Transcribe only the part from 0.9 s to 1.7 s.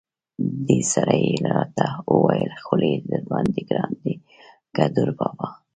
سره یې را